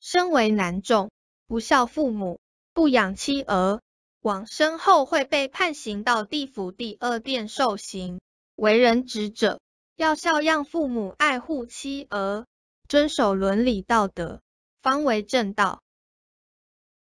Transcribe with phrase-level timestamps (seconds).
[0.00, 1.10] 身为男众，
[1.46, 2.40] 不孝父母，
[2.72, 3.80] 不养妻儿，
[4.22, 8.18] 往生后会被判刑到地府第二殿受刑。
[8.56, 9.60] 为人子者，
[9.96, 12.46] 要孝养父母，爱护妻儿，
[12.88, 14.40] 遵守伦理道德，
[14.80, 15.82] 方为正道。